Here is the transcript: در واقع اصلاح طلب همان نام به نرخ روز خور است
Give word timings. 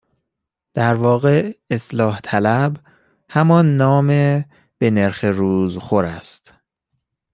در 0.73 0.93
واقع 0.93 1.53
اصلاح 1.69 2.19
طلب 2.23 2.77
همان 3.29 3.77
نام 3.77 4.07
به 4.77 4.91
نرخ 4.91 5.23
روز 5.23 5.77
خور 5.77 6.05
است 6.05 6.53